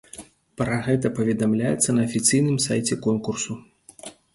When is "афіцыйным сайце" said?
2.09-3.03